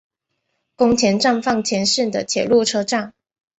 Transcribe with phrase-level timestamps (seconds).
[0.75, 3.13] 宫田站饭田线的铁路车站。